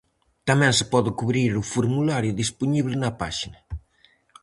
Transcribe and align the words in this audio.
Tamén 0.49 0.73
se 0.79 0.85
pode 0.93 1.09
cubrir 1.19 1.51
o 1.61 1.67
formulario 1.73 2.37
dispoñible 2.41 2.95
na 2.99 3.11
páxina. 3.21 3.59